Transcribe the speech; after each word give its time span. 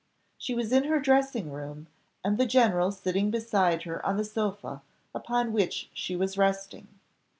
She 0.35 0.55
was 0.55 0.71
in 0.71 0.85
her 0.85 0.99
dressing 0.99 1.51
room, 1.51 1.85
and 2.25 2.39
the 2.39 2.47
general 2.47 2.91
sitting 2.91 3.29
beside 3.29 3.83
her 3.83 4.03
on 4.03 4.17
the 4.17 4.25
sofa, 4.25 4.81
upon 5.13 5.53
which 5.53 5.91
she 5.93 6.15
was 6.15 6.39
resting. 6.39 6.87